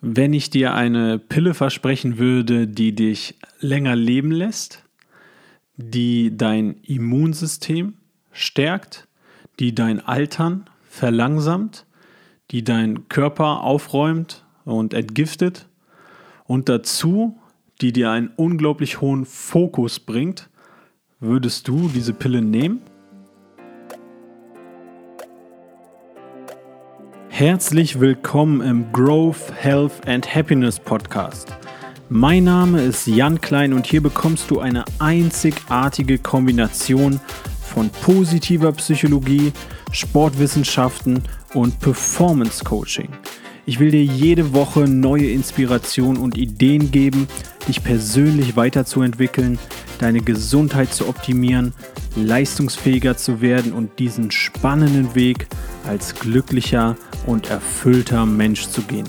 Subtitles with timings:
[0.00, 4.84] wenn ich dir eine Pille versprechen würde, die dich länger leben lässt,
[5.76, 7.94] die dein Immunsystem
[8.32, 9.08] stärkt,
[9.58, 11.86] die dein Altern verlangsamt,
[12.50, 15.68] die deinen Körper aufräumt und entgiftet
[16.44, 17.38] und dazu,
[17.80, 20.48] die dir einen unglaublich hohen Fokus bringt,
[21.20, 22.80] würdest du diese Pille nehmen?
[27.40, 31.48] Herzlich willkommen im Growth, Health and Happiness Podcast.
[32.10, 37.18] Mein Name ist Jan Klein und hier bekommst du eine einzigartige Kombination
[37.62, 39.54] von positiver Psychologie,
[39.90, 41.22] Sportwissenschaften
[41.54, 43.08] und Performance Coaching.
[43.70, 47.28] Ich will dir jede Woche neue Inspiration und Ideen geben,
[47.68, 49.60] dich persönlich weiterzuentwickeln,
[50.00, 51.72] deine Gesundheit zu optimieren,
[52.16, 55.46] leistungsfähiger zu werden und diesen spannenden Weg
[55.86, 56.96] als glücklicher
[57.26, 59.08] und erfüllter Mensch zu gehen.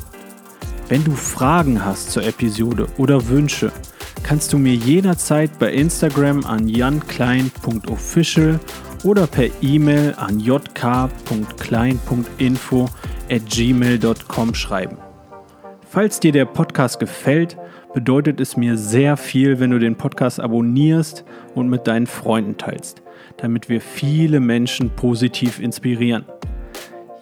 [0.89, 3.71] Wenn du Fragen hast zur Episode oder Wünsche,
[4.21, 8.59] kannst du mir jederzeit bei Instagram an janklein.official
[9.03, 12.89] oder per E-Mail an jk.klein.info
[13.31, 14.97] at gmail.com schreiben.
[15.87, 17.57] Falls dir der Podcast gefällt,
[17.93, 23.01] bedeutet es mir sehr viel, wenn du den Podcast abonnierst und mit deinen Freunden teilst,
[23.37, 26.25] damit wir viele Menschen positiv inspirieren.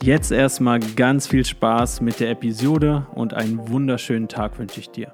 [0.02, 5.14] Jetzt erstmal ganz viel Spaß mit der Episode und einen wunderschönen Tag wünsche ich dir.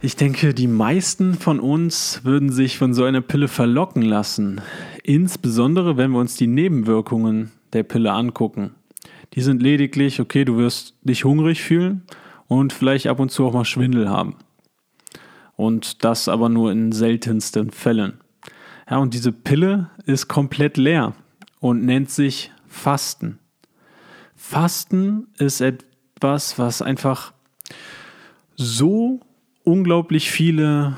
[0.00, 4.60] Ich denke, die meisten von uns würden sich von so einer Pille verlocken lassen.
[5.02, 8.74] Insbesondere, wenn wir uns die Nebenwirkungen der Pille angucken.
[9.34, 12.02] Die sind lediglich, okay, du wirst dich hungrig fühlen
[12.48, 14.36] und vielleicht ab und zu auch mal Schwindel haben.
[15.56, 18.20] Und das aber nur in seltensten Fällen.
[18.88, 21.14] Ja, und diese Pille ist komplett leer
[21.60, 23.38] und nennt sich Fasten.
[24.34, 27.32] Fasten ist etwas, was einfach
[28.54, 29.20] so
[29.64, 30.96] unglaublich viele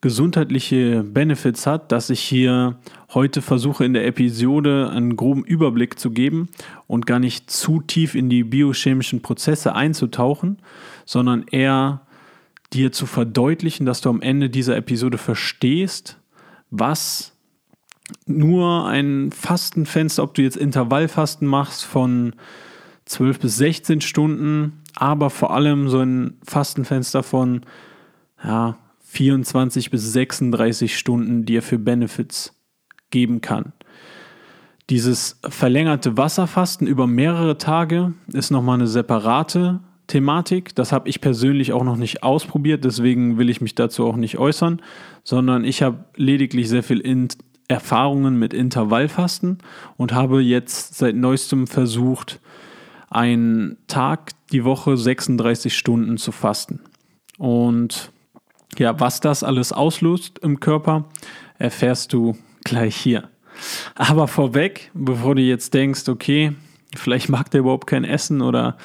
[0.00, 2.78] gesundheitliche Benefits hat, dass ich hier
[3.14, 6.48] heute versuche in der Episode einen groben Überblick zu geben
[6.86, 10.58] und gar nicht zu tief in die biochemischen Prozesse einzutauchen,
[11.04, 12.02] sondern eher
[12.72, 16.18] dir zu verdeutlichen, dass du am Ende dieser Episode verstehst,
[16.70, 17.32] was
[18.26, 22.34] nur ein Fastenfenster, ob du jetzt Intervallfasten machst von
[23.06, 27.62] 12 bis 16 Stunden, aber vor allem so ein Fastenfenster von
[28.42, 32.54] ja, 24 bis 36 Stunden dir für Benefits
[33.10, 33.72] geben kann.
[34.90, 40.74] Dieses verlängerte Wasserfasten über mehrere Tage ist nochmal eine separate Thematik.
[40.74, 44.38] Das habe ich persönlich auch noch nicht ausprobiert, deswegen will ich mich dazu auch nicht
[44.38, 44.82] äußern,
[45.22, 47.28] sondern ich habe lediglich sehr viel
[47.68, 49.58] Erfahrungen mit Intervallfasten
[49.96, 52.40] und habe jetzt seit neuestem versucht,
[53.08, 56.80] einen Tag die Woche 36 Stunden zu fasten.
[57.38, 58.10] Und
[58.76, 61.04] ja, was das alles auslöst im Körper,
[61.58, 63.28] erfährst du gleich hier.
[63.94, 66.52] Aber vorweg, bevor du jetzt denkst, okay,
[66.94, 68.76] vielleicht mag der überhaupt kein Essen oder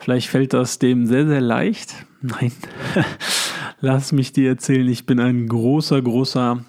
[0.00, 2.06] vielleicht fällt das dem sehr, sehr leicht.
[2.20, 2.52] Nein,
[3.80, 6.64] lass mich dir erzählen, ich bin ein großer, großer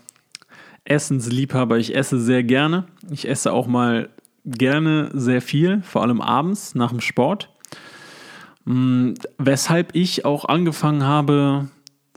[0.86, 1.78] Essensliebhaber.
[1.78, 2.86] Ich esse sehr gerne.
[3.10, 4.10] Ich esse auch mal
[4.46, 7.50] gerne sehr viel, vor allem abends nach dem Sport.
[8.66, 11.70] Mm, weshalb ich auch angefangen habe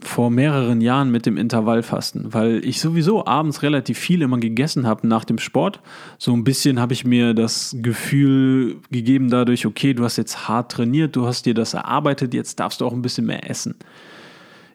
[0.05, 5.07] vor mehreren Jahren mit dem Intervallfasten, weil ich sowieso abends relativ viel immer gegessen habe
[5.07, 5.79] nach dem Sport.
[6.17, 10.71] So ein bisschen habe ich mir das Gefühl gegeben dadurch, okay, du hast jetzt hart
[10.71, 13.75] trainiert, du hast dir das erarbeitet, jetzt darfst du auch ein bisschen mehr essen.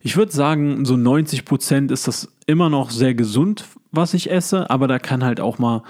[0.03, 4.71] Ich würde sagen, so 90 Prozent ist das immer noch sehr gesund, was ich esse,
[4.71, 5.83] aber da kann halt auch mal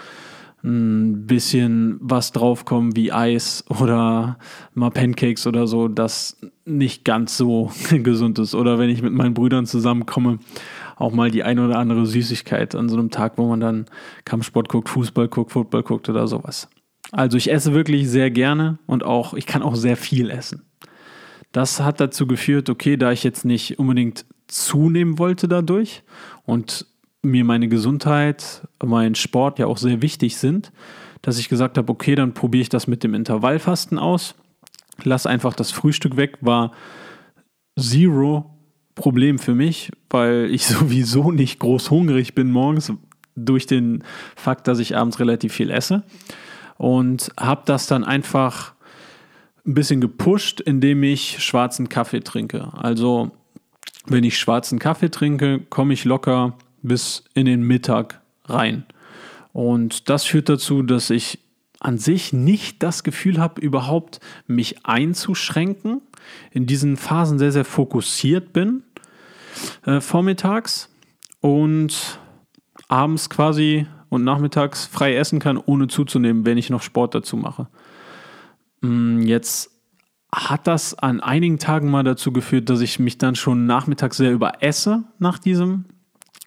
[0.62, 4.38] ein bisschen was draufkommen wie Eis oder
[4.74, 6.36] mal Pancakes oder so, das
[6.76, 8.54] nicht ganz so gesund ist.
[8.54, 10.38] Oder wenn ich mit meinen Brüdern zusammenkomme,
[10.97, 13.86] auch mal die eine oder andere Süßigkeit an so einem Tag, wo man dann
[14.25, 16.69] Kampfsport guckt, Fußball guckt, Football guckt oder sowas.
[17.12, 20.62] Also ich esse wirklich sehr gerne und auch, ich kann auch sehr viel essen.
[21.53, 26.02] Das hat dazu geführt, okay, da ich jetzt nicht unbedingt zunehmen wollte dadurch
[26.44, 26.87] und
[27.22, 30.72] mir meine Gesundheit, mein Sport ja auch sehr wichtig sind,
[31.22, 34.34] dass ich gesagt habe, okay, dann probiere ich das mit dem Intervallfasten aus.
[35.05, 36.73] Lass einfach das Frühstück weg, war
[37.79, 38.50] zero
[38.94, 42.93] Problem für mich, weil ich sowieso nicht groß hungrig bin morgens
[43.37, 44.05] durch den
[44.37, 46.02] Fakt, dass ich abends relativ viel esse.
[46.76, 48.75] Und habe das dann einfach
[49.67, 52.73] ein bisschen gepusht, indem ich schwarzen Kaffee trinke.
[52.73, 53.32] Also
[54.06, 58.85] wenn ich schwarzen Kaffee trinke, komme ich locker bis in den Mittag rein.
[59.53, 61.38] Und das führt dazu, dass ich
[61.81, 66.03] an sich nicht das Gefühl habe, überhaupt mich einzuschränken,
[66.53, 68.85] in diesen Phasen sehr, sehr fokussiert bin,
[69.87, 70.91] äh, vormittags
[71.41, 72.21] und
[72.88, 77.69] abends quasi und nachmittags frei essen kann, ohne zuzunehmen, wenn ich noch Sport dazu mache.
[78.82, 79.71] Mm, jetzt
[80.32, 84.32] hat das an einigen Tagen mal dazu geführt, dass ich mich dann schon nachmittags sehr
[84.32, 85.87] überesse nach diesem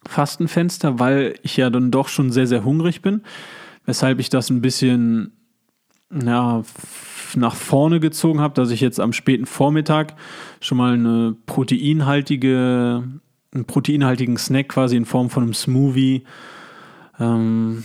[0.07, 3.23] Fastenfenster, weil ich ja dann doch schon sehr, sehr hungrig bin,
[3.85, 5.33] weshalb ich das ein bisschen
[6.11, 6.63] ja,
[7.35, 10.15] nach vorne gezogen habe, dass ich jetzt am späten Vormittag
[10.61, 13.03] schon mal eine proteinhaltige,
[13.53, 16.23] einen proteinhaltigen Snack quasi in Form von einem Smoothie,
[17.19, 17.83] ähm,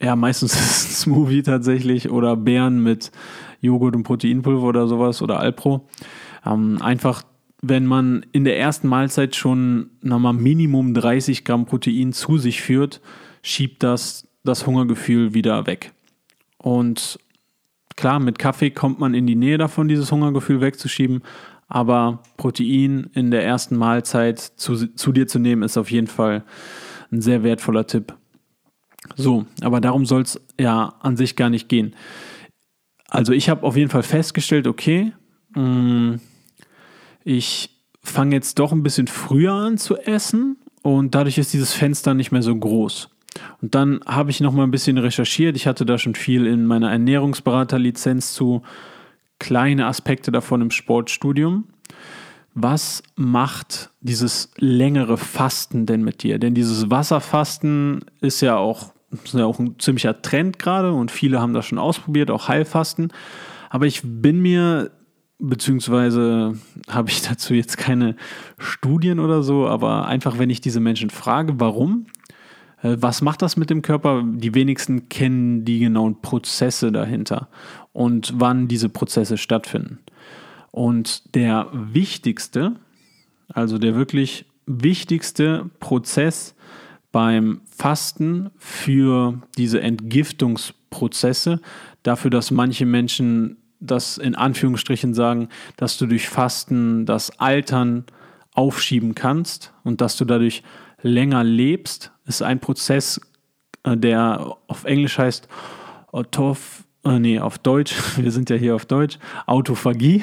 [0.00, 3.12] ja, meistens ist es ein Smoothie tatsächlich oder Beeren mit
[3.60, 5.88] Joghurt und Proteinpulver oder sowas oder Alpro.
[6.44, 7.22] Ähm, einfach,
[7.62, 13.00] wenn man in der ersten Mahlzeit schon nochmal Minimum 30 Gramm Protein zu sich führt,
[13.42, 15.92] schiebt das das Hungergefühl wieder weg.
[16.58, 17.18] Und
[17.96, 21.22] klar, mit Kaffee kommt man in die Nähe davon, dieses Hungergefühl wegzuschieben.
[21.68, 26.44] Aber Protein in der ersten Mahlzeit zu, zu dir zu nehmen, ist auf jeden Fall
[27.10, 28.14] ein sehr wertvoller Tipp.
[29.16, 31.94] So, aber darum soll es ja an sich gar nicht gehen.
[33.08, 35.12] Also ich habe auf jeden Fall festgestellt, okay,
[35.54, 36.14] mm,
[37.24, 37.70] ich
[38.02, 42.32] fange jetzt doch ein bisschen früher an zu essen und dadurch ist dieses Fenster nicht
[42.32, 43.10] mehr so groß.
[43.60, 45.56] Und dann habe ich noch mal ein bisschen recherchiert.
[45.56, 48.62] Ich hatte da schon viel in meiner Ernährungsberaterlizenz zu
[49.38, 51.64] kleine Aspekte davon im Sportstudium.
[52.54, 56.38] Was macht dieses längere Fasten denn mit dir?
[56.38, 58.92] Denn dieses Wasserfasten ist ja auch
[59.24, 63.12] ist ja auch ein ziemlicher Trend gerade und viele haben das schon ausprobiert, auch Heilfasten.
[63.68, 64.90] Aber ich bin mir,
[65.38, 66.54] beziehungsweise
[66.88, 68.16] habe ich dazu jetzt keine
[68.58, 72.06] Studien oder so, aber einfach, wenn ich diese Menschen frage, warum,
[72.82, 74.24] was macht das mit dem Körper?
[74.24, 77.48] Die wenigsten kennen die genauen Prozesse dahinter
[77.92, 80.00] und wann diese Prozesse stattfinden.
[80.72, 82.76] Und der wichtigste,
[83.48, 86.54] also der wirklich wichtigste Prozess
[87.12, 91.60] beim Fasten für diese Entgiftungsprozesse,
[92.02, 98.04] dafür, dass manche Menschen das in Anführungsstrichen sagen, dass du durch Fasten das Altern
[98.54, 100.62] aufschieben kannst und dass du dadurch
[101.02, 103.20] länger lebst, ist ein Prozess,
[103.84, 105.48] äh, der auf Englisch heißt
[106.12, 110.22] Autoph äh, nee, auf Deutsch, wir sind ja hier auf Deutsch, Autophagie.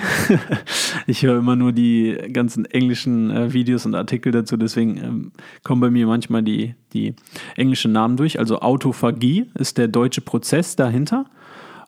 [1.08, 5.32] ich höre immer nur die ganzen englischen äh, Videos und Artikel dazu, deswegen ähm,
[5.64, 7.16] kommen bei mir manchmal die, die
[7.56, 8.40] englischen Namen durch.
[8.40, 11.26] Also Autophagie ist der deutsche Prozess dahinter.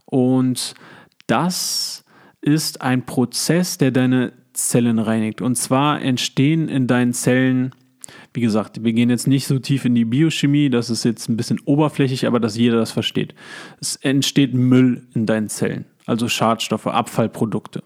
[0.05, 0.73] Und
[1.27, 2.03] das
[2.41, 5.41] ist ein Prozess, der deine Zellen reinigt.
[5.41, 7.73] Und zwar entstehen in deinen Zellen
[8.33, 11.37] wie gesagt, wir gehen jetzt nicht so tief in die Biochemie, das ist jetzt ein
[11.37, 13.35] bisschen oberflächlich, aber dass jeder das versteht.
[13.79, 17.83] Es entsteht Müll in deinen Zellen, also Schadstoffe, Abfallprodukte.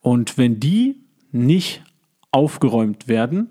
[0.00, 1.00] Und wenn die
[1.32, 1.82] nicht
[2.30, 3.48] aufgeräumt werden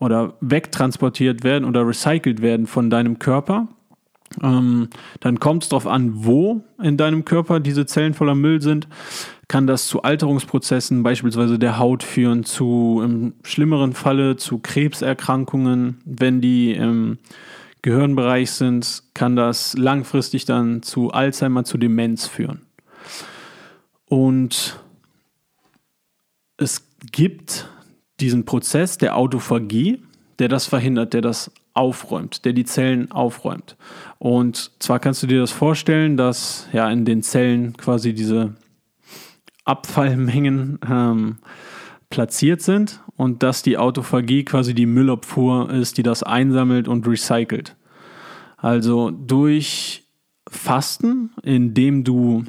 [0.00, 3.68] oder wegtransportiert werden oder recycelt werden von deinem Körper,
[4.42, 4.88] ähm,
[5.20, 8.88] dann kommt es darauf an, wo in deinem Körper diese Zellen voller Müll sind
[9.48, 16.02] kann das zu Alterungsprozessen beispielsweise der Haut führen, zu im schlimmeren Falle zu Krebserkrankungen.
[16.04, 17.18] Wenn die im
[17.80, 22.62] Gehirnbereich sind, kann das langfristig dann zu Alzheimer, zu Demenz führen.
[24.04, 24.78] Und
[26.58, 27.68] es gibt
[28.20, 30.02] diesen Prozess der Autophagie,
[30.38, 33.76] der das verhindert, der das aufräumt, der die Zellen aufräumt.
[34.18, 38.54] Und zwar kannst du dir das vorstellen, dass ja in den Zellen quasi diese
[39.68, 41.36] Abfallmengen ähm,
[42.10, 47.76] platziert sind und dass die Autophagie quasi die Müllabfuhr ist, die das einsammelt und recycelt.
[48.56, 50.06] Also durch
[50.48, 52.44] Fasten, indem du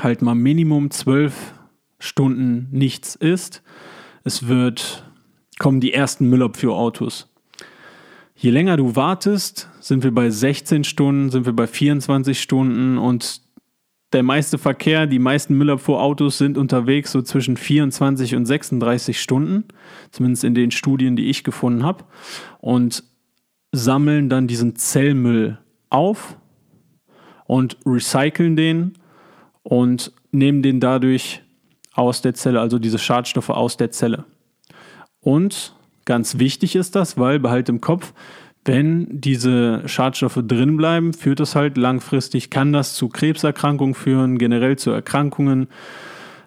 [0.00, 1.54] halt mal Minimum zwölf
[1.98, 3.62] Stunden nichts isst,
[4.24, 5.04] es wird,
[5.58, 7.28] kommen die ersten Müllabfuhrautos.
[8.36, 13.41] Je länger du wartest, sind wir bei 16 Stunden, sind wir bei 24 Stunden und
[14.12, 19.64] der meiste Verkehr, die meisten Müllabfuhrautos sind unterwegs so zwischen 24 und 36 Stunden,
[20.10, 22.04] zumindest in den Studien, die ich gefunden habe,
[22.60, 23.04] und
[23.72, 26.36] sammeln dann diesen Zellmüll auf
[27.46, 28.92] und recyceln den
[29.62, 31.42] und nehmen den dadurch
[31.94, 34.24] aus der Zelle, also diese Schadstoffe aus der Zelle.
[35.20, 38.12] Und ganz wichtig ist das, weil behalt im Kopf,
[38.64, 44.76] wenn diese Schadstoffe drin bleiben, führt das halt langfristig, kann das zu Krebserkrankungen führen, generell
[44.76, 45.66] zu Erkrankungen,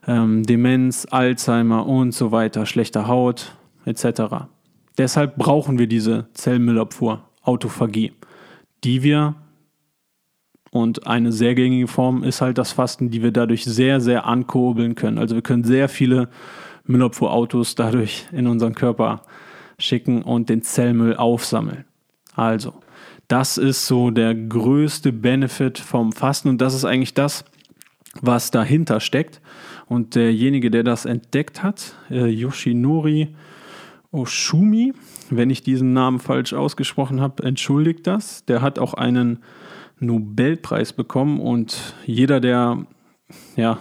[0.07, 3.55] ähm, Demenz, Alzheimer und so weiter, schlechter Haut
[3.85, 4.47] etc.
[4.97, 8.13] Deshalb brauchen wir diese Zellmüllabfuhr, Autophagie,
[8.83, 9.35] die wir
[10.71, 14.95] Und eine sehr gängige Form ist halt das Fasten, die wir dadurch sehr, sehr ankurbeln
[14.95, 15.17] können.
[15.17, 16.27] Also wir können sehr viele
[16.85, 19.21] Müllabfuhrautos dadurch in unseren Körper
[19.79, 21.85] schicken und den Zellmüll aufsammeln.
[22.35, 22.73] Also,
[23.27, 27.45] das ist so der größte Benefit vom Fasten und das ist eigentlich das,
[28.21, 29.41] was dahinter steckt.
[29.87, 33.35] Und derjenige, der das entdeckt hat, äh, Yoshinori
[34.11, 34.93] Oshumi,
[35.29, 38.45] wenn ich diesen Namen falsch ausgesprochen habe, entschuldigt das.
[38.45, 39.39] Der hat auch einen
[39.99, 42.85] Nobelpreis bekommen und jeder, der
[43.55, 43.79] ja,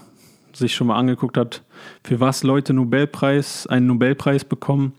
[0.52, 1.62] sich schon mal angeguckt hat,
[2.02, 4.94] für was Leute Nobelpreis, einen Nobelpreis bekommen,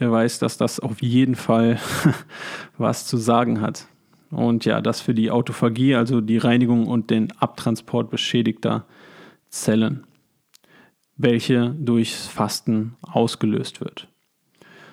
[0.00, 1.78] der weiß, dass das auf jeden Fall
[2.78, 3.86] was zu sagen hat.
[4.30, 8.86] Und ja, das für die Autophagie, also die Reinigung und den Abtransport beschädigter
[9.48, 10.06] Zellen,
[11.16, 14.08] welche durchs Fasten ausgelöst wird.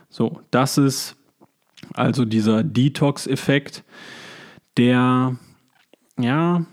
[0.09, 1.17] So, das ist
[1.93, 3.83] also dieser Detox-Effekt,
[4.77, 5.37] der
[6.17, 6.65] ja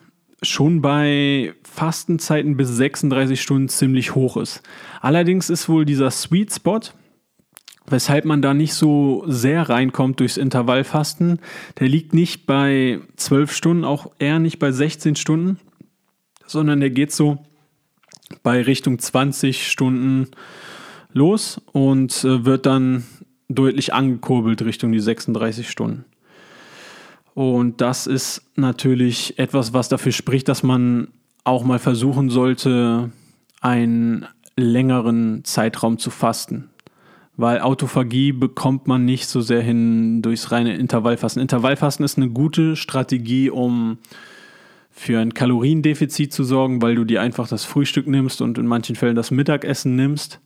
[0.43, 4.63] schon bei Fastenzeiten bis 36 Stunden ziemlich hoch ist.
[5.01, 6.81] Allerdings ist wohl dieser Sweet Spot,
[7.93, 11.39] weshalb man da nicht so sehr reinkommt durchs Intervallfasten,
[11.79, 15.59] der liegt nicht bei 12 Stunden, auch eher nicht bei 16 Stunden,
[16.47, 17.39] sondern der geht so
[18.43, 20.29] bei Richtung 20 Stunden
[21.13, 23.05] los und äh, wird dann
[23.49, 26.05] deutlich angekurbelt Richtung die 36 Stunden.
[27.35, 31.09] Und das ist natürlich etwas, was dafür spricht, dass man
[31.45, 33.11] auch mal versuchen sollte,
[33.61, 36.72] einen längeren Zeitraum zu fasten.
[37.43, 41.43] Weil Autophagie bekommt man nicht so sehr hin durchs reine Intervallfasten.
[41.43, 43.99] Intervallfasten ist eine gute Strategie, um
[44.93, 48.95] für ein Kaloriendefizit zu sorgen, weil du dir einfach das Frühstück nimmst und in manchen
[48.95, 50.41] Fällen das Mittagessen nimmst.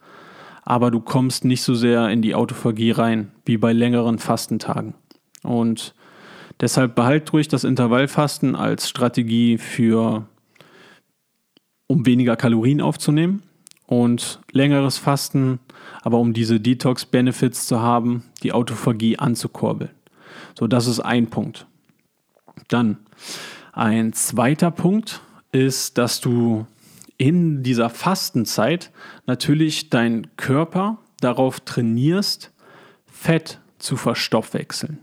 [0.62, 4.94] Aber du kommst nicht so sehr in die Autophagie rein, wie bei längeren Fastentagen.
[5.42, 5.94] Und
[6.60, 10.26] Deshalb behalt ruhig das Intervallfasten als Strategie für,
[11.86, 13.42] um weniger Kalorien aufzunehmen
[13.86, 15.60] und längeres Fasten,
[16.02, 19.90] aber um diese Detox-Benefits zu haben, die Autophagie anzukurbeln.
[20.58, 21.66] So, das ist ein Punkt.
[22.68, 22.98] Dann
[23.72, 25.20] ein zweiter Punkt
[25.52, 26.66] ist, dass du
[27.18, 28.90] in dieser Fastenzeit
[29.26, 32.52] natürlich deinen Körper darauf trainierst,
[33.06, 34.98] Fett zu verstoffwechseln.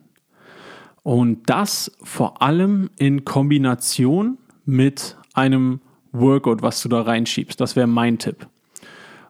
[1.02, 7.60] Und das vor allem in Kombination mit einem Workout, was du da reinschiebst.
[7.60, 8.48] Das wäre mein Tipp.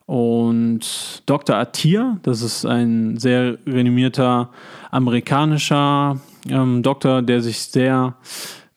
[0.05, 1.55] Und Dr.
[1.55, 4.50] Atir, das ist ein sehr renommierter
[4.91, 6.19] amerikanischer
[6.50, 8.15] ähm, Doktor, der sich sehr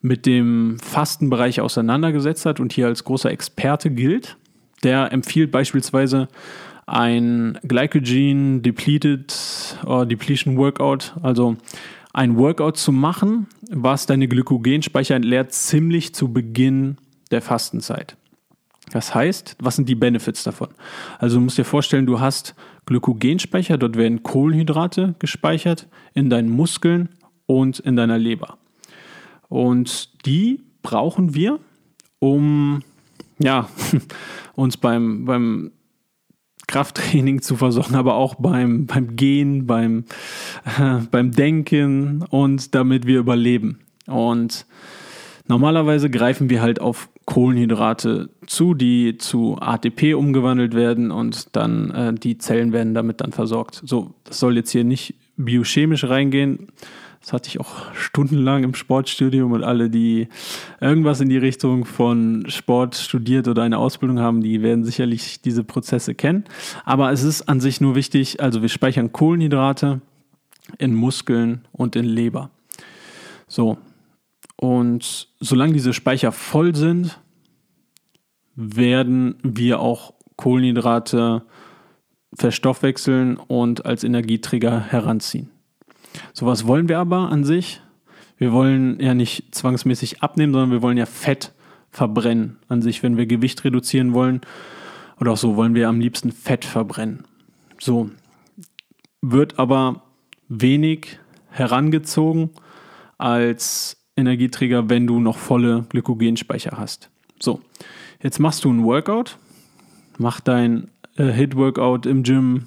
[0.01, 4.37] mit dem Fastenbereich auseinandergesetzt hat und hier als großer Experte gilt.
[4.83, 6.27] Der empfiehlt beispielsweise
[6.85, 9.35] ein Glycogen Depleted
[9.85, 11.57] oder Depletion Workout, also
[12.13, 16.97] ein Workout zu machen, was deine Glykogenspeicher entleert, ziemlich zu Beginn
[17.31, 18.15] der Fastenzeit.
[18.91, 20.69] Das heißt, was sind die Benefits davon?
[21.19, 27.09] Also du musst dir vorstellen, du hast Glykogenspeicher, dort werden Kohlenhydrate gespeichert in deinen Muskeln
[27.45, 28.57] und in deiner Leber.
[29.49, 31.59] Und die brauchen wir,
[32.19, 32.81] um
[33.39, 33.69] ja,
[34.55, 35.71] uns beim, beim
[36.67, 40.05] Krafttraining zu versorgen, aber auch beim, beim Gehen, beim,
[40.77, 43.79] äh, beim Denken und damit wir überleben.
[44.05, 44.65] Und
[45.47, 52.13] normalerweise greifen wir halt auf Kohlenhydrate zu, die zu ATP umgewandelt werden und dann äh,
[52.13, 53.81] die Zellen werden damit dann versorgt.
[53.85, 56.69] So, das soll jetzt hier nicht biochemisch reingehen.
[57.19, 60.29] Das hatte ich auch stundenlang im Sportstudium und alle, die
[60.79, 65.65] irgendwas in die Richtung von Sport studiert oder eine Ausbildung haben, die werden sicherlich diese
[65.65, 66.45] Prozesse kennen.
[66.85, 69.99] Aber es ist an sich nur wichtig, also wir speichern Kohlenhydrate
[70.77, 72.51] in Muskeln und in Leber.
[73.49, 73.77] So.
[74.59, 77.19] Und solange diese Speicher voll sind,
[78.55, 81.43] werden wir auch Kohlenhydrate
[82.33, 85.51] verstoffwechseln und als Energieträger heranziehen.
[86.33, 87.81] Sowas wollen wir aber an sich.
[88.37, 91.53] Wir wollen ja nicht zwangsmäßig abnehmen, sondern wir wollen ja Fett
[91.89, 94.41] verbrennen an sich, wenn wir Gewicht reduzieren wollen.
[95.19, 97.25] Oder auch so wollen wir am liebsten Fett verbrennen.
[97.79, 98.11] So
[99.21, 100.03] wird aber
[100.47, 102.51] wenig herangezogen
[103.17, 107.09] als Energieträger, wenn du noch volle Glykogenspeicher hast.
[107.39, 107.61] So,
[108.21, 109.37] jetzt machst du ein Workout,
[110.17, 112.63] mach dein äh, Hit-Workout im Gym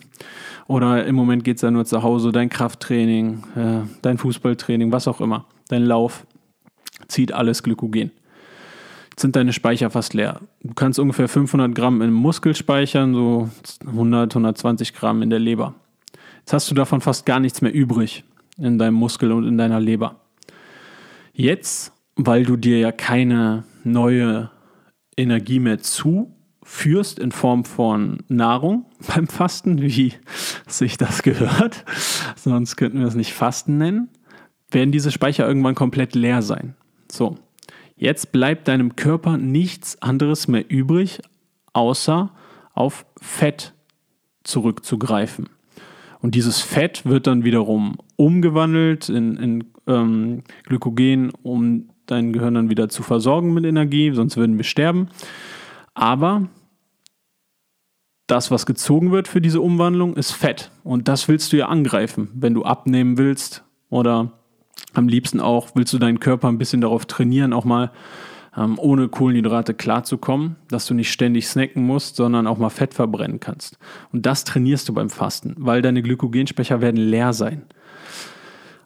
[0.66, 5.08] oder im Moment geht es ja nur zu Hause, dein Krafttraining, äh, dein Fußballtraining, was
[5.08, 6.24] auch immer, dein Lauf,
[7.08, 8.12] zieht alles Glykogen.
[9.10, 10.40] Jetzt sind deine Speicher fast leer.
[10.62, 13.50] Du kannst ungefähr 500 Gramm im Muskel speichern, so
[13.86, 15.74] 100, 120 Gramm in der Leber.
[16.38, 18.24] Jetzt hast du davon fast gar nichts mehr übrig
[18.56, 20.16] in deinem Muskel und in deiner Leber.
[21.32, 21.92] Jetzt
[22.24, 24.50] weil du dir ja keine neue
[25.16, 30.14] Energie mehr zuführst in Form von Nahrung beim Fasten, wie
[30.66, 31.84] sich das gehört,
[32.36, 34.08] sonst könnten wir es nicht Fasten nennen,
[34.70, 36.74] werden diese Speicher irgendwann komplett leer sein.
[37.10, 37.38] So,
[37.96, 41.20] jetzt bleibt deinem Körper nichts anderes mehr übrig,
[41.72, 42.30] außer
[42.72, 43.74] auf Fett
[44.44, 45.48] zurückzugreifen.
[46.20, 52.70] Und dieses Fett wird dann wiederum umgewandelt in, in ähm, Glykogen, um dein Gehirn dann
[52.70, 55.08] wieder zu versorgen mit Energie, sonst würden wir sterben.
[55.94, 56.48] Aber
[58.26, 60.70] das, was gezogen wird für diese Umwandlung, ist Fett.
[60.84, 64.32] Und das willst du ja angreifen, wenn du abnehmen willst oder
[64.94, 67.90] am liebsten auch willst du deinen Körper ein bisschen darauf trainieren, auch mal
[68.56, 73.40] ähm, ohne Kohlenhydrate klarzukommen, dass du nicht ständig snacken musst, sondern auch mal Fett verbrennen
[73.40, 73.78] kannst.
[74.12, 77.62] Und das trainierst du beim Fasten, weil deine Glykogenspeicher werden leer sein.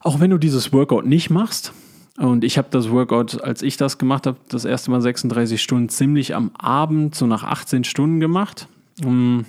[0.05, 1.73] Auch wenn du dieses Workout nicht machst,
[2.17, 5.89] und ich habe das Workout, als ich das gemacht habe, das erste Mal 36 Stunden,
[5.89, 8.69] ziemlich am Abend, so nach 18 Stunden gemacht.
[9.03, 9.41] Mm,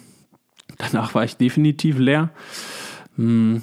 [0.78, 2.32] danach war ich definitiv leer.
[3.18, 3.58] Mm,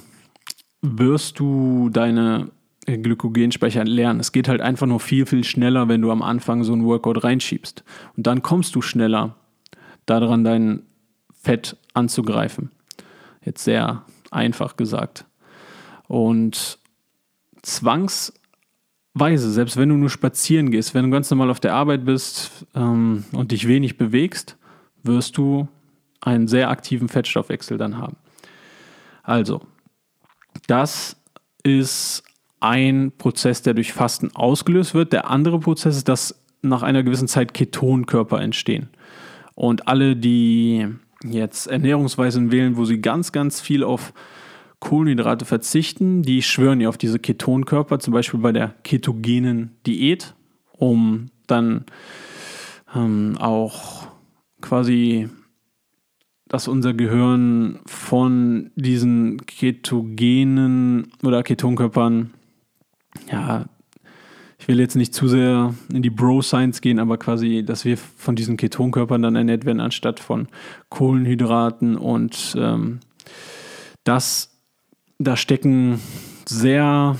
[0.81, 2.49] wirst du deine
[2.85, 4.19] Glykogenspeicher lernen.
[4.21, 7.23] Es geht halt einfach nur viel, viel schneller, wenn du am Anfang so ein Workout
[7.23, 7.83] reinschiebst.
[8.15, 9.35] Und dann kommst du schneller
[10.05, 10.83] daran, dein
[11.41, 12.71] Fett anzugreifen.
[13.43, 15.25] Jetzt sehr einfach gesagt.
[16.07, 16.79] Und
[17.63, 22.65] zwangsweise, selbst wenn du nur spazieren gehst, wenn du ganz normal auf der Arbeit bist
[22.75, 24.57] ähm, und dich wenig bewegst,
[25.01, 25.67] wirst du
[26.21, 28.15] einen sehr aktiven Fettstoffwechsel dann haben.
[29.23, 29.61] Also,
[30.67, 31.17] das
[31.63, 32.23] ist
[32.59, 35.11] ein Prozess, der durch Fasten ausgelöst wird.
[35.11, 38.89] Der andere Prozess ist, dass nach einer gewissen Zeit Ketonkörper entstehen.
[39.55, 40.87] Und alle, die
[41.25, 44.13] jetzt Ernährungsweisen wählen, wo sie ganz, ganz viel auf
[44.83, 50.35] Kohlenhydrate verzichten, die schwören ja auf diese Ketonkörper, zum Beispiel bei der ketogenen Diät,
[50.73, 51.85] um dann
[52.93, 54.07] ähm, auch
[54.59, 55.29] quasi
[56.49, 62.31] dass unser Gehirn von diesen ketogenen oder Ketonkörpern
[63.31, 63.65] ja,
[64.59, 68.35] ich will jetzt nicht zu sehr in die Bro-Science gehen, aber quasi, dass wir von
[68.35, 70.47] diesen Ketonkörpern dann ernährt werden, anstatt von
[70.89, 72.99] Kohlenhydraten und ähm,
[74.03, 74.52] das,
[75.19, 75.99] da stecken
[76.45, 77.17] sehr,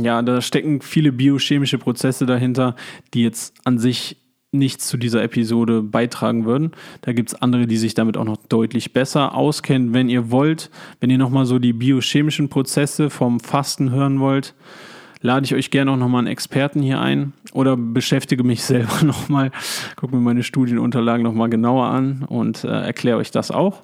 [0.00, 2.76] ja, da stecken viele biochemische Prozesse dahinter,
[3.14, 4.16] die jetzt an sich
[4.50, 6.72] nichts zu dieser Episode beitragen würden.
[7.02, 9.92] Da gibt es andere, die sich damit auch noch deutlich besser auskennen.
[9.92, 10.70] Wenn ihr wollt,
[11.00, 14.54] wenn ihr nochmal so die biochemischen Prozesse vom Fasten hören wollt,
[15.20, 19.50] lade ich euch gerne auch nochmal einen Experten hier ein oder beschäftige mich selber nochmal,
[19.96, 23.82] gucke mir meine Studienunterlagen nochmal genauer an und äh, erkläre euch das auch.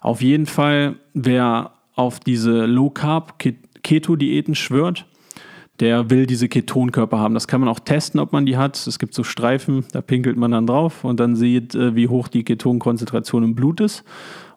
[0.00, 3.38] Auf jeden Fall, wer auf diese Low Carb
[3.82, 5.06] Keto Diäten schwört,
[5.80, 7.34] der will diese Ketonkörper haben.
[7.34, 8.86] Das kann man auch testen, ob man die hat.
[8.86, 12.28] Es gibt so Streifen, da pinkelt man dann drauf und dann sieht, äh, wie hoch
[12.28, 14.04] die Ketonkonzentration im Blut ist.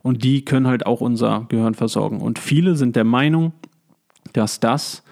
[0.04, 2.22] Und die können halt auch unser Gehirn versorgen.
[2.22, 3.54] Und viele sind der Meinung,
[4.34, 5.04] dass das,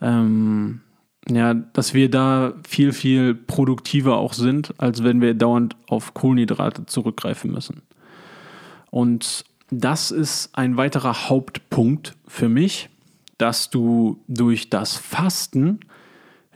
[0.00, 0.80] ähm,
[1.28, 6.86] ja, dass wir da viel, viel produktiver auch sind, als wenn wir dauernd auf Kohlenhydrate
[6.86, 7.82] zurückgreifen müssen.
[8.90, 12.88] Und das ist ein weiterer Hauptpunkt für mich
[13.38, 15.80] dass du durch das Fasten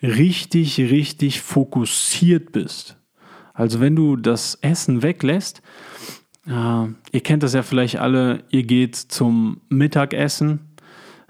[0.03, 2.96] richtig, richtig fokussiert bist.
[3.53, 5.61] Also wenn du das Essen weglässt,
[6.46, 10.61] äh, ihr kennt das ja vielleicht alle, ihr geht zum Mittagessen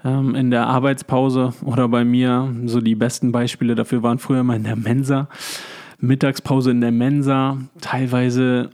[0.03, 4.55] ähm, in der Arbeitspause oder bei mir, so die besten Beispiele dafür waren früher mal
[4.55, 5.27] in der Mensa.
[5.99, 8.71] Mittagspause in der Mensa, teilweise,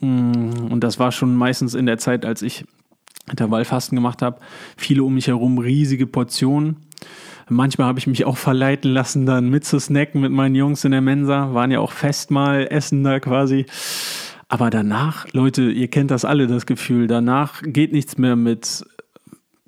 [0.00, 2.64] und das war schon meistens in der Zeit, als ich
[3.30, 4.40] Intervallfasten gemacht habe.
[4.76, 6.76] Viele um mich herum, riesige Portionen.
[7.48, 11.54] Manchmal habe ich mich auch verleiten lassen, dann mitzusnacken mit meinen Jungs in der Mensa.
[11.54, 13.66] Waren ja auch Festmahl-Essen da quasi.
[14.48, 18.84] Aber danach, Leute, ihr kennt das alle, das Gefühl, danach geht nichts mehr mit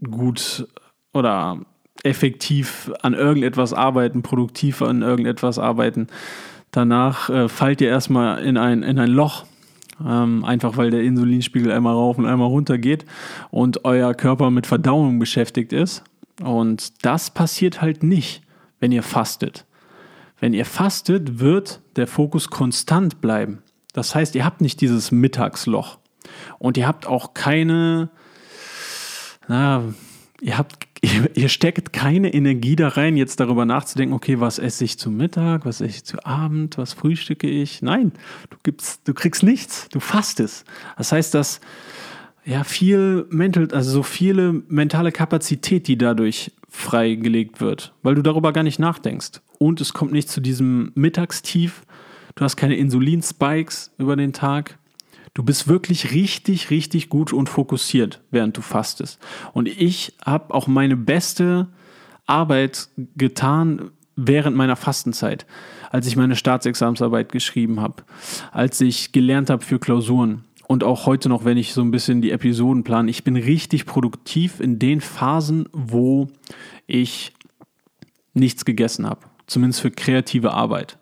[0.03, 0.67] gut
[1.13, 1.61] oder
[2.03, 6.07] effektiv an irgendetwas arbeiten, produktiv an irgendetwas arbeiten.
[6.71, 9.45] Danach äh, fallt ihr erstmal in ein, in ein Loch
[10.07, 13.05] ähm, einfach weil der Insulinspiegel einmal rauf und einmal runter geht
[13.51, 16.05] und euer Körper mit Verdauung beschäftigt ist.
[16.43, 18.43] Und das passiert halt nicht,
[18.79, 19.67] wenn ihr fastet.
[20.39, 23.63] Wenn ihr fastet, wird der Fokus konstant bleiben.
[23.93, 25.99] Das heißt, ihr habt nicht dieses Mittagsloch
[26.59, 28.11] und ihr habt auch keine,
[29.49, 29.83] na,
[30.41, 30.89] ihr habt
[31.35, 35.65] ihr, steckt keine Energie da rein, jetzt darüber nachzudenken, okay, was esse ich zu Mittag,
[35.65, 37.83] was esse ich zu Abend, was frühstücke ich.
[37.83, 38.13] Nein,
[38.51, 40.65] du, gibst, du kriegst nichts, du fastest.
[40.99, 41.61] Das heißt, dass
[42.45, 48.53] ja, viel mental, also so viele mentale Kapazität, die dadurch freigelegt wird, weil du darüber
[48.53, 49.41] gar nicht nachdenkst.
[49.59, 51.83] Und es kommt nicht zu diesem Mittagstief.
[52.35, 54.79] Du hast keine Insulinspikes über den Tag.
[55.35, 59.19] Du bist wirklich richtig, richtig gut und fokussiert, während du fastest.
[59.53, 61.69] Und ich habe auch meine beste
[62.27, 65.47] Arbeit getan während meiner Fastenzeit,
[65.91, 68.03] als ich meine Staatsexamensarbeit geschrieben habe,
[68.53, 72.23] als ich gelernt habe für Klausuren und auch heute noch, wenn ich so ein bisschen
[72.23, 76.29] die Episoden plane, ich bin richtig produktiv in den Phasen, wo
[76.87, 77.33] ich
[78.35, 79.21] nichts gegessen habe.
[79.47, 80.97] Zumindest für kreative Arbeit.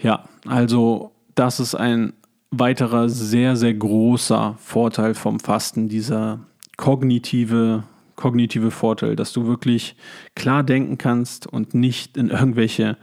[0.00, 2.14] Ja, also das ist ein
[2.50, 6.40] weiterer sehr, sehr großer Vorteil vom Fasten, dieser
[6.76, 7.84] kognitive,
[8.16, 9.96] kognitive Vorteil, dass du wirklich
[10.34, 12.96] klar denken kannst und nicht in irgendwelche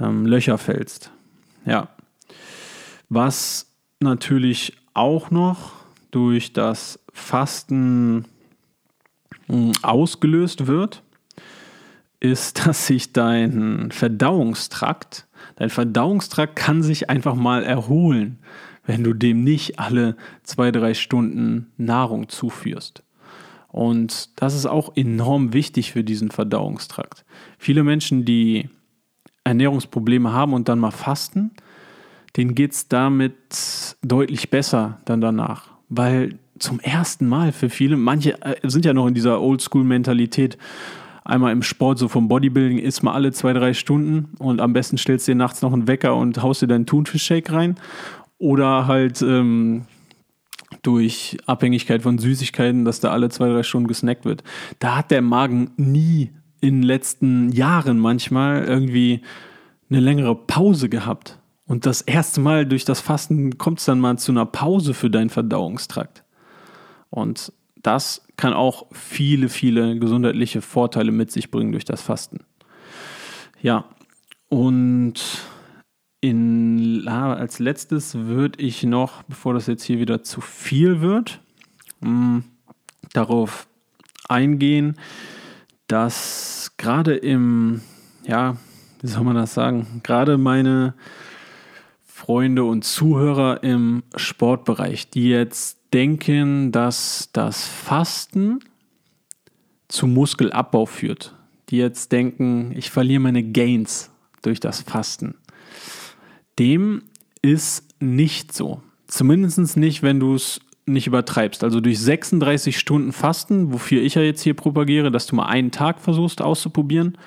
[0.00, 1.12] ähm, Löcher fällst.
[1.66, 1.88] Ja.
[3.08, 5.72] Was natürlich auch noch
[6.10, 8.24] durch das Fasten
[9.46, 11.02] hm, ausgelöst wird,
[12.18, 18.38] ist, dass sich dein Verdauungstrakt, dein Verdauungstrakt kann sich einfach mal erholen,
[18.84, 23.02] wenn du dem nicht alle zwei, drei Stunden Nahrung zuführst.
[23.68, 27.24] Und das ist auch enorm wichtig für diesen Verdauungstrakt.
[27.58, 28.68] Viele Menschen, die
[29.44, 31.52] Ernährungsprobleme haben und dann mal fasten,
[32.36, 35.68] denen geht es damit deutlich besser dann danach.
[35.88, 40.58] Weil zum ersten Mal für viele, manche äh, sind ja noch in dieser Oldschool-Mentalität,
[41.24, 44.98] einmal im Sport, so vom Bodybuilding, isst mal alle zwei, drei Stunden und am besten
[44.98, 47.76] stellst du dir nachts noch einen Wecker und haust dir deinen Thunfischshake rein.
[48.40, 49.84] Oder halt ähm,
[50.82, 54.42] durch Abhängigkeit von Süßigkeiten, dass da alle zwei, drei Stunden gesnackt wird.
[54.78, 59.20] Da hat der Magen nie in den letzten Jahren manchmal irgendwie
[59.90, 61.38] eine längere Pause gehabt.
[61.66, 65.10] Und das erste Mal durch das Fasten kommt es dann mal zu einer Pause für
[65.10, 66.24] deinen Verdauungstrakt.
[67.10, 72.40] Und das kann auch viele, viele gesundheitliche Vorteile mit sich bringen durch das Fasten.
[73.60, 73.84] Ja,
[74.48, 75.14] und
[76.20, 81.40] in, als letztes würde ich noch, bevor das jetzt hier wieder zu viel wird,
[82.00, 82.44] mh, mm,
[83.12, 83.66] darauf
[84.28, 84.96] eingehen,
[85.86, 87.80] dass gerade im,
[88.24, 88.56] ja,
[89.00, 90.94] wie soll man das sagen, gerade meine
[92.04, 98.60] Freunde und Zuhörer im Sportbereich, die jetzt denken, dass das Fasten
[99.88, 101.34] zu Muskelabbau führt.
[101.70, 104.10] Die jetzt denken, ich verliere meine Gains
[104.42, 105.34] durch das Fasten.
[106.60, 107.02] Dem
[107.42, 108.82] ist nicht so.
[109.08, 111.64] Zumindest nicht, wenn du es nicht übertreibst.
[111.64, 115.72] Also durch 36 Stunden Fasten, wofür ich ja jetzt hier propagiere, dass du mal einen
[115.72, 117.18] Tag versuchst auszuprobieren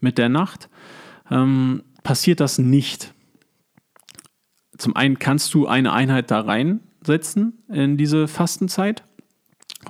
[0.00, 0.68] mit der Nacht,
[1.30, 3.14] ähm, passiert das nicht
[4.78, 9.02] zum einen kannst du eine Einheit da reinsetzen in diese Fastenzeit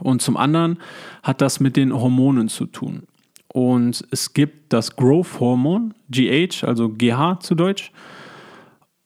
[0.00, 0.78] und zum anderen
[1.22, 3.04] hat das mit den Hormonen zu tun.
[3.48, 7.92] Und es gibt das Growth-Hormon, GH, also GH zu Deutsch,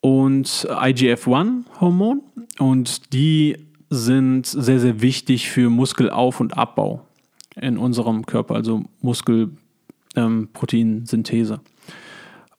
[0.03, 2.21] und IGF-1-Hormon.
[2.59, 3.57] Und die
[3.89, 7.07] sind sehr, sehr wichtig für Muskelauf- und Abbau
[7.57, 11.55] in unserem Körper, also Muskelproteinsynthese.
[11.55, 11.61] Ähm,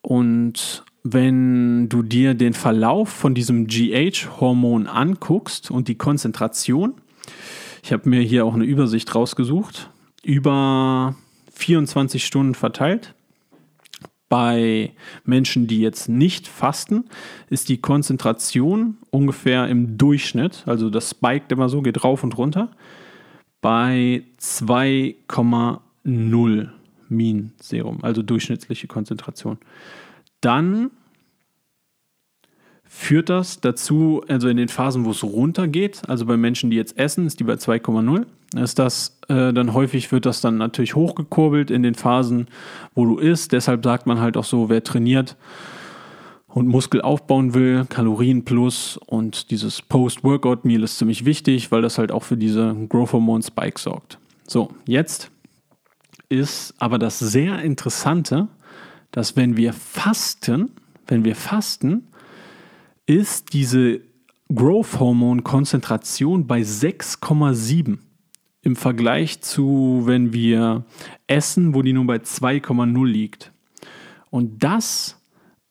[0.01, 6.93] und wenn du dir den Verlauf von diesem GH-Hormon anguckst und die Konzentration,
[7.83, 9.89] ich habe mir hier auch eine Übersicht rausgesucht,
[10.23, 11.17] über
[11.53, 13.15] 24 Stunden verteilt.
[14.33, 14.91] Bei
[15.25, 17.05] Menschen, die jetzt nicht fasten,
[17.51, 22.71] ist die Konzentration ungefähr im Durchschnitt, also das spiked immer so, geht rauf und runter,
[23.61, 26.69] bei 2,0
[27.09, 29.59] Min Serum, also durchschnittliche Konzentration.
[30.41, 30.89] Dann
[32.85, 36.97] führt das dazu, also in den Phasen, wo es runtergeht, also bei Menschen, die jetzt
[36.97, 38.25] essen, ist die bei 2,0,
[38.59, 42.47] ist das äh, dann häufig wird das dann natürlich hochgekurbelt in den Phasen,
[42.93, 43.51] wo du isst.
[43.51, 45.35] Deshalb sagt man halt auch so, wer trainiert
[46.47, 52.11] und Muskel aufbauen will, Kalorien plus und dieses Post-Workout-Meal ist ziemlich wichtig, weil das halt
[52.11, 54.19] auch für diese Growth Hormone Spike sorgt.
[54.47, 55.31] So, jetzt
[56.29, 58.47] ist aber das sehr Interessante,
[59.11, 60.71] dass wenn wir fasten,
[61.07, 62.07] wenn wir fasten,
[63.05, 64.01] ist diese
[64.53, 67.97] Growth Hormone Konzentration bei 6,7
[68.63, 70.85] im Vergleich zu, wenn wir
[71.27, 73.51] essen, wo die nur bei 2,0 liegt.
[74.29, 75.21] Und das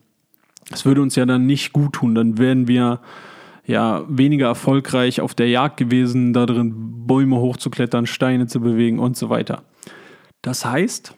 [0.69, 2.15] Das würde uns ja dann nicht gut tun.
[2.15, 2.99] Dann wären wir
[3.67, 6.73] ja weniger erfolgreich auf der Jagd gewesen, da drin
[7.05, 9.63] Bäume hochzuklettern, Steine zu bewegen und so weiter.
[10.41, 11.15] Das heißt,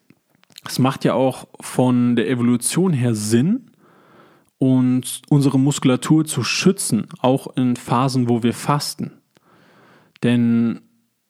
[0.68, 3.72] es macht ja auch von der Evolution her Sinn,
[4.58, 9.14] uns unsere Muskulatur zu schützen, auch in Phasen, wo wir fasten.
[10.24, 10.82] Denn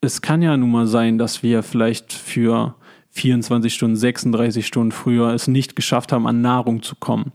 [0.02, 2.76] es kann ja nun mal sein, dass wir vielleicht für
[3.12, 7.34] 24 Stunden, 36 Stunden früher es nicht geschafft haben, an Nahrung zu kommen.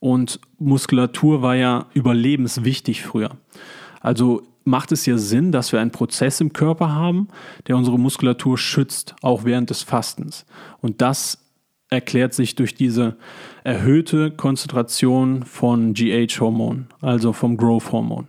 [0.00, 3.36] Und Muskulatur war ja überlebenswichtig früher.
[4.00, 7.28] Also macht es ja Sinn, dass wir einen Prozess im Körper haben,
[7.66, 10.46] der unsere Muskulatur schützt, auch während des Fastens.
[10.80, 11.38] Und das
[11.90, 13.16] erklärt sich durch diese
[13.64, 18.28] erhöhte Konzentration von GH-Hormon, also vom Growth-Hormon.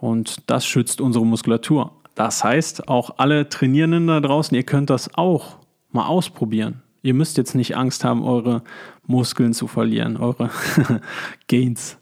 [0.00, 1.92] Und das schützt unsere Muskulatur.
[2.14, 5.58] Das heißt, auch alle Trainierenden da draußen, ihr könnt das auch
[5.92, 6.82] mal ausprobieren.
[7.02, 8.62] Ihr müsst jetzt nicht Angst haben, eure
[9.06, 10.50] Muskeln zu verlieren, eure
[11.48, 11.98] Gains,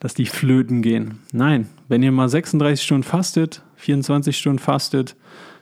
[0.00, 1.18] dass die flöten gehen.
[1.32, 5.16] Nein, wenn ihr mal 36 Stunden fastet, 24 Stunden fastet,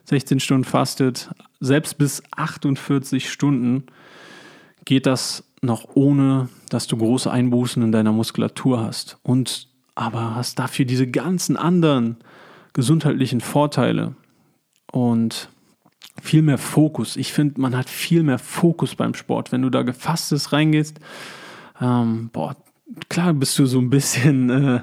[0.05, 3.85] 16 Stunden fastet, selbst bis 48 Stunden
[4.85, 9.19] geht das noch ohne, dass du große Einbußen in deiner Muskulatur hast.
[9.23, 12.19] Und aber hast dafür diese ganzen anderen
[12.75, 14.15] gesundheitlichen Vorteile
[14.93, 15.49] und
[16.23, 17.17] viel mehr Fokus.
[17.17, 19.53] Ich finde, man hat viel mehr Fokus beim Sport.
[19.53, 20.99] Wenn du da gefastes reingehst,
[21.81, 22.57] ähm, boah,
[23.09, 24.81] klar bist du so ein bisschen äh,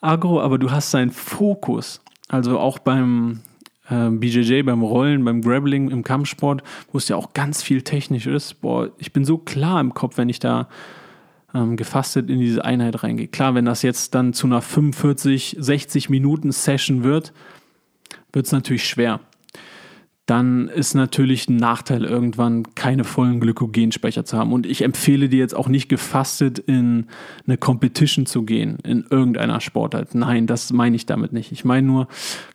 [0.00, 2.00] agro, aber du hast seinen Fokus.
[2.28, 3.40] Also auch beim
[3.88, 6.62] äh, BJJ, beim Rollen, beim Grappling, im Kampfsport,
[6.92, 8.60] wo es ja auch ganz viel technisch ist.
[8.60, 10.68] Boah, ich bin so klar im Kopf, wenn ich da
[11.54, 13.28] ähm, gefastet in diese Einheit reingehe.
[13.28, 17.32] Klar, wenn das jetzt dann zu einer 45, 60 Minuten Session wird,
[18.32, 19.20] wird es natürlich schwer.
[20.26, 24.52] Dann ist natürlich ein Nachteil, irgendwann keine vollen Glykogenspeicher zu haben.
[24.52, 27.06] Und ich empfehle dir jetzt auch nicht gefastet in
[27.46, 30.16] eine Competition zu gehen, in irgendeiner Sportart.
[30.16, 31.52] Nein, das meine ich damit nicht.
[31.52, 32.08] Ich meine nur,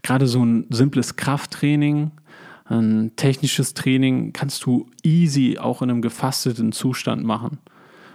[0.03, 2.11] gerade so ein simples Krafttraining,
[2.65, 7.59] ein technisches Training kannst du easy auch in einem gefasteten Zustand machen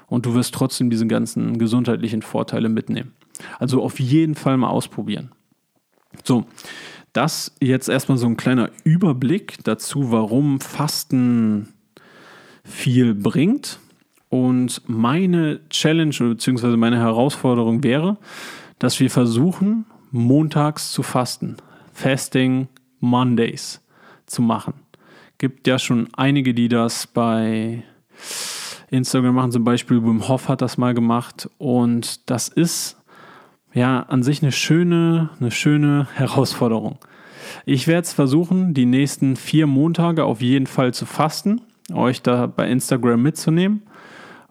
[0.06, 3.12] und du wirst trotzdem diese ganzen gesundheitlichen Vorteile mitnehmen.
[3.58, 5.32] Also auf jeden Fall mal ausprobieren.
[6.24, 6.46] So,
[7.16, 11.72] das jetzt erstmal so ein kleiner Überblick dazu, warum Fasten
[12.64, 13.78] viel bringt.
[14.28, 16.76] Und meine Challenge bzw.
[16.76, 18.18] meine Herausforderung wäre,
[18.78, 21.56] dass wir versuchen, montags zu fasten.
[21.92, 22.68] Fasting
[23.00, 23.80] Mondays
[24.26, 24.74] zu machen.
[25.38, 27.82] Gibt ja schon einige, die das bei
[28.90, 32.95] Instagram machen zum Beispiel, Wim Hof hat das mal gemacht und das ist
[33.76, 36.98] ja an sich eine schöne, eine schöne Herausforderung.
[37.64, 41.60] Ich werde es versuchen, die nächsten vier Montage auf jeden Fall zu fasten,
[41.92, 43.82] euch da bei Instagram mitzunehmen.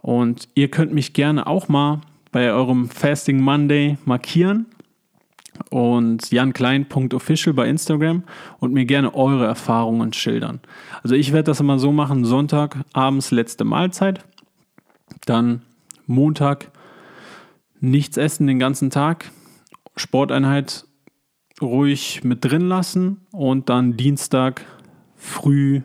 [0.01, 4.67] Und ihr könnt mich gerne auch mal bei eurem Fasting Monday markieren
[5.71, 8.23] und janklein.official bei Instagram
[8.59, 10.59] und mir gerne eure Erfahrungen schildern.
[11.01, 14.23] Also ich werde das immer so machen, Sonntag abends letzte Mahlzeit,
[15.25, 15.63] dann
[16.05, 16.71] Montag
[17.89, 19.31] nichts essen den ganzen Tag,
[19.95, 20.85] Sporteinheit
[21.61, 24.65] ruhig mit drin lassen und dann Dienstag
[25.15, 25.81] früh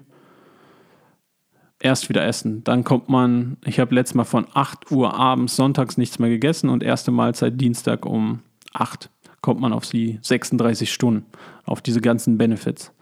[1.79, 2.65] erst wieder essen.
[2.65, 6.69] Dann kommt man, ich habe letztes Mal von 8 Uhr abends sonntags nichts mehr gegessen
[6.69, 8.41] und erste Mahlzeit Dienstag um
[8.73, 9.11] 8
[9.41, 11.25] kommt man auf die 36 Stunden,
[11.65, 12.93] auf diese ganzen Benefits.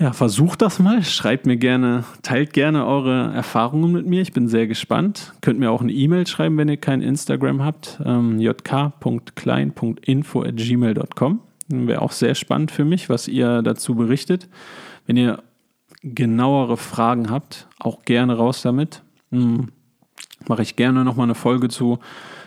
[0.00, 1.04] Ja, versucht das mal.
[1.04, 4.22] Schreibt mir gerne, teilt gerne eure Erfahrungen mit mir.
[4.22, 5.34] Ich bin sehr gespannt.
[5.42, 8.00] Könnt mir auch eine E-Mail schreiben, wenn ihr kein Instagram habt.
[8.06, 11.40] Ähm, jk.klein.info.gmail.com.
[11.68, 14.48] Wäre auch sehr spannend für mich, was ihr dazu berichtet.
[15.06, 15.42] Wenn ihr
[16.02, 19.02] genauere Fragen habt, auch gerne raus damit.
[19.30, 19.68] Hm,
[20.48, 21.98] Mache ich gerne nochmal eine Folge zu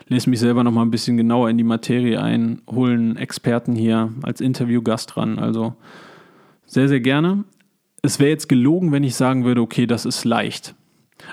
[0.08, 4.12] lese mich selber noch mal ein bisschen genauer in die Materie ein, holen Experten hier
[4.22, 5.40] als Interviewgast ran.
[5.40, 5.76] Also
[6.66, 7.44] Sehr, sehr gerne.
[8.02, 10.76] Es wäre jetzt gelogen, wenn ich sagen würde, okay, das ist leicht.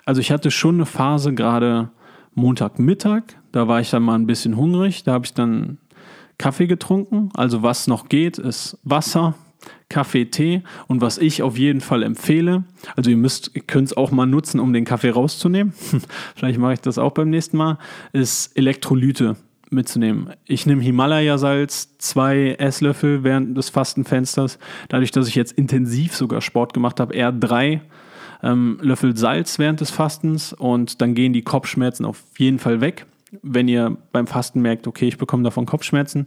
[0.05, 1.91] Also ich hatte schon eine Phase gerade
[2.35, 5.79] Montagmittag, da war ich dann mal ein bisschen hungrig, da habe ich dann
[6.39, 7.31] Kaffee getrunken.
[7.35, 9.35] Also was noch geht, ist Wasser,
[9.89, 12.65] Kaffee, Tee und was ich auf jeden Fall empfehle,
[12.97, 15.73] also ihr müsst, könnt es auch mal nutzen, um den Kaffee rauszunehmen.
[16.37, 17.79] Vielleicht mache ich das auch beim nächsten Mal,
[18.13, 19.37] ist Elektrolyte
[19.71, 20.31] mitzunehmen.
[20.45, 24.59] Ich nehme Himalaya-Salz, zwei Esslöffel während des Fastenfensters.
[24.89, 27.81] Dadurch, dass ich jetzt intensiv sogar Sport gemacht habe, eher drei
[28.43, 33.07] ähm, Löffel Salz während des Fastens und dann gehen die Kopfschmerzen auf jeden Fall weg.
[33.43, 36.27] Wenn ihr beim Fasten merkt, okay, ich bekomme davon Kopfschmerzen,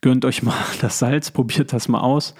[0.00, 2.34] gönnt euch mal das Salz, probiert das mal aus.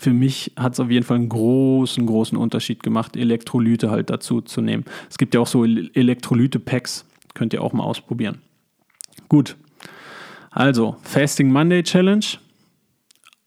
[0.00, 4.40] Für mich hat es auf jeden Fall einen großen, großen Unterschied gemacht, Elektrolyte halt dazu
[4.40, 4.84] zu nehmen.
[5.10, 7.04] Es gibt ja auch so Elektrolyte-Packs,
[7.34, 8.38] könnt ihr auch mal ausprobieren.
[9.28, 9.56] Gut.
[10.50, 12.24] Also, Fasting Monday Challenge.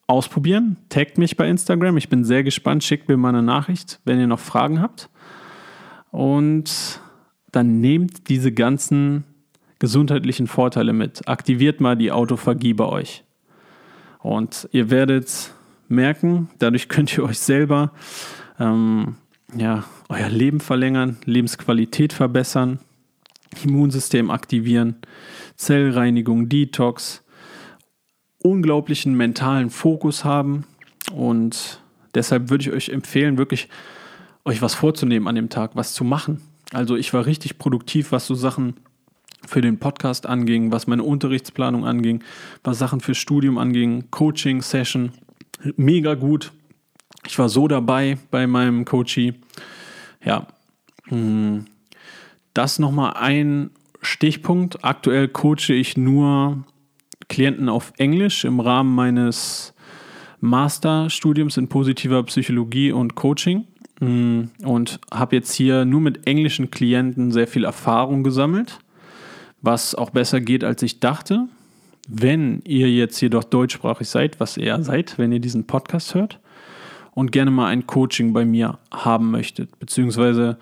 [0.07, 0.77] Ausprobieren.
[0.89, 1.97] Taggt mich bei Instagram.
[1.97, 2.83] Ich bin sehr gespannt.
[2.83, 5.09] Schickt mir mal eine Nachricht, wenn ihr noch Fragen habt.
[6.11, 6.99] Und
[7.51, 9.23] dann nehmt diese ganzen
[9.79, 11.27] gesundheitlichen Vorteile mit.
[11.27, 13.23] Aktiviert mal die Autophagie bei euch.
[14.19, 15.51] Und ihr werdet
[15.87, 17.91] merken, dadurch könnt ihr euch selber
[18.59, 19.15] ähm,
[19.55, 22.79] ja, euer Leben verlängern, Lebensqualität verbessern,
[23.63, 24.95] Immunsystem aktivieren.
[25.55, 27.23] Zellreinigung, Detox,
[28.39, 30.65] unglaublichen mentalen Fokus haben.
[31.13, 31.81] Und
[32.15, 33.69] deshalb würde ich euch empfehlen, wirklich
[34.45, 36.41] euch was vorzunehmen an dem Tag, was zu machen.
[36.73, 38.75] Also ich war richtig produktiv, was so Sachen
[39.45, 42.23] für den Podcast anging, was meine Unterrichtsplanung anging,
[42.63, 45.11] was Sachen fürs Studium anging, Coaching, Session.
[45.75, 46.51] Mega gut.
[47.27, 49.33] Ich war so dabei bei meinem Coachie.
[50.23, 50.47] Ja,
[51.05, 51.65] hm.
[52.53, 54.83] Das nochmal ein Stichpunkt.
[54.83, 56.63] Aktuell coache ich nur
[57.29, 59.73] Klienten auf Englisch im Rahmen meines
[60.41, 63.65] Masterstudiums in positiver Psychologie und Coaching
[63.99, 68.79] mm, und habe jetzt hier nur mit englischen Klienten sehr viel Erfahrung gesammelt,
[69.61, 71.47] was auch besser geht, als ich dachte.
[72.07, 76.39] Wenn ihr jetzt jedoch deutschsprachig seid, was ihr ja seid, wenn ihr diesen Podcast hört
[77.13, 80.57] und gerne mal ein Coaching bei mir haben möchtet, beziehungsweise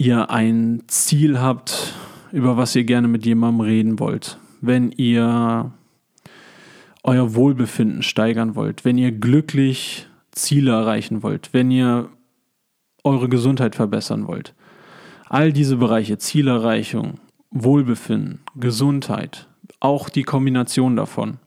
[0.00, 1.92] ihr ein Ziel habt,
[2.32, 5.72] über was ihr gerne mit jemandem reden wollt, wenn ihr
[7.02, 12.08] euer Wohlbefinden steigern wollt, wenn ihr glücklich Ziele erreichen wollt, wenn ihr
[13.04, 14.54] eure Gesundheit verbessern wollt.
[15.28, 19.48] All diese Bereiche, Zielerreichung, Wohlbefinden, Gesundheit,
[19.80, 21.40] auch die Kombination davon.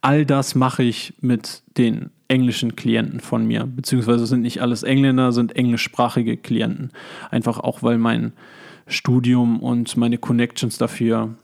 [0.00, 5.32] All das mache ich mit den englischen Klienten von mir, beziehungsweise sind nicht alles Engländer,
[5.32, 6.90] sind englischsprachige Klienten.
[7.30, 8.32] Einfach auch, weil mein
[8.86, 11.34] Studium und meine Connections dafür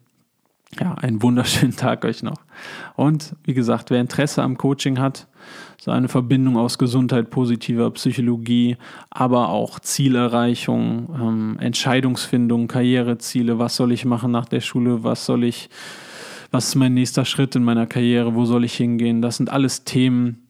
[0.81, 2.41] Ja, einen wunderschönen Tag euch noch.
[2.97, 5.29] Und wie gesagt, wer Interesse am Coaching hat,
[5.79, 8.77] so eine Verbindung aus Gesundheit, positiver Psychologie,
[9.11, 15.45] aber auch Zielerreichung, ähm, Entscheidungsfindung, Karriereziele, was soll ich machen nach der Schule, was soll
[15.45, 15.71] ich
[16.51, 19.23] was ist mein nächster Schritt in meiner Karriere, wo soll ich hingehen.
[19.23, 20.47] Das sind alles Themen,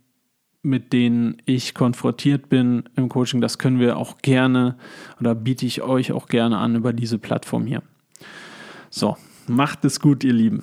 [0.63, 3.41] mit denen ich konfrontiert bin im Coaching.
[3.41, 4.77] Das können wir auch gerne
[5.21, 7.83] oder biete ich euch auch gerne an über diese Plattform hier.
[8.91, 9.17] So,
[9.47, 10.63] macht es gut, ihr Lieben.